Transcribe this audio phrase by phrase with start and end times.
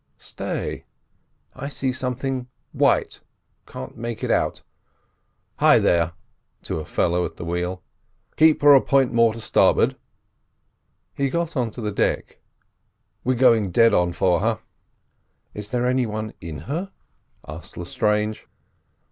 [0.17, 0.85] Stay!
[1.53, 3.21] I see something white,
[3.67, 4.63] can't make it out.
[5.57, 7.83] Hi there!"—to the fellow at the wheel
[8.35, 9.95] "Keep her a point more to starboard."
[11.13, 12.39] He got on to the deck.
[13.23, 14.61] "We're going dead on for her."
[15.53, 16.91] "Is there any one in her?"
[17.47, 18.47] asked Lestrange.